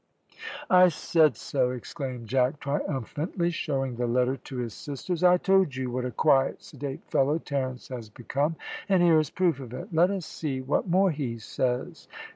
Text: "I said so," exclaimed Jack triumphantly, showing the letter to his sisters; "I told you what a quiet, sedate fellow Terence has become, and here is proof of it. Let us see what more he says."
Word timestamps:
"I 0.71 0.87
said 0.87 1.37
so," 1.37 1.69
exclaimed 1.69 2.25
Jack 2.27 2.59
triumphantly, 2.59 3.51
showing 3.51 3.97
the 3.97 4.07
letter 4.07 4.35
to 4.35 4.57
his 4.57 4.73
sisters; 4.73 5.23
"I 5.23 5.37
told 5.37 5.75
you 5.75 5.91
what 5.91 6.05
a 6.05 6.09
quiet, 6.11 6.63
sedate 6.63 7.03
fellow 7.05 7.37
Terence 7.37 7.89
has 7.89 8.09
become, 8.09 8.55
and 8.89 9.03
here 9.03 9.19
is 9.19 9.29
proof 9.29 9.59
of 9.59 9.75
it. 9.75 9.93
Let 9.93 10.09
us 10.09 10.25
see 10.25 10.59
what 10.59 10.87
more 10.87 11.11
he 11.11 11.37
says." 11.37 12.07